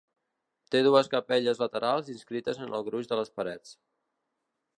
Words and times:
Té 0.75 0.79
dues 0.87 1.09
capelles 1.11 1.61
laterals 1.65 2.09
inscrites 2.15 2.63
en 2.65 2.75
el 2.79 2.87
gruix 2.89 3.13
de 3.13 3.21
les 3.21 3.35
parets. 3.37 3.77